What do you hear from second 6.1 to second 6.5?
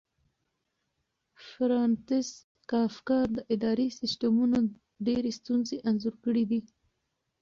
کړې